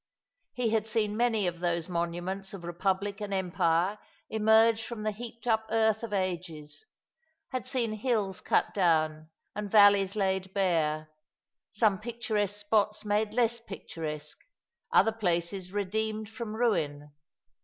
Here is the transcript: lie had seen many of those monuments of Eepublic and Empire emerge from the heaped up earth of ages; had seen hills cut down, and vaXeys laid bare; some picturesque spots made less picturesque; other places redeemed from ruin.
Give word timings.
lie 0.57 0.69
had 0.69 0.87
seen 0.87 1.15
many 1.15 1.45
of 1.45 1.59
those 1.59 1.87
monuments 1.87 2.55
of 2.55 2.63
Eepublic 2.63 3.21
and 3.21 3.31
Empire 3.31 3.99
emerge 4.31 4.83
from 4.83 5.03
the 5.03 5.11
heaped 5.11 5.45
up 5.45 5.67
earth 5.69 6.01
of 6.01 6.11
ages; 6.11 6.87
had 7.49 7.67
seen 7.67 7.91
hills 7.93 8.41
cut 8.41 8.73
down, 8.73 9.29
and 9.55 9.69
vaXeys 9.69 10.15
laid 10.15 10.51
bare; 10.55 11.11
some 11.69 11.99
picturesque 11.99 12.59
spots 12.61 13.05
made 13.05 13.31
less 13.31 13.59
picturesque; 13.59 14.39
other 14.91 15.11
places 15.11 15.71
redeemed 15.71 16.27
from 16.27 16.55
ruin. 16.55 17.11